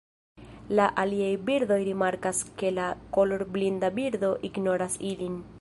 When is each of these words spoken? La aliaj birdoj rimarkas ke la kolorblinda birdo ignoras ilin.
La 0.79 0.87
aliaj 1.01 1.27
birdoj 1.49 1.77
rimarkas 1.89 2.41
ke 2.63 2.73
la 2.81 2.89
kolorblinda 3.19 3.95
birdo 4.03 4.37
ignoras 4.51 5.03
ilin. 5.13 5.43